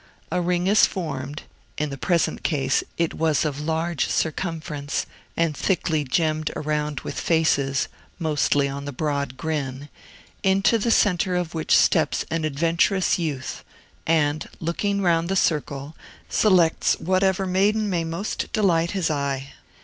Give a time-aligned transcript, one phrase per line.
[0.31, 1.43] A ring is formed
[1.77, 5.05] (in the present case, it was of large circumference
[5.37, 9.89] and thickly gemmed around with faces, mostly on the broad grin),
[10.41, 13.63] into the centre of which steps an adventurous youth,
[14.07, 15.95] and, looking round the circle,
[16.27, 19.51] selects whatever maiden may most delight his eye.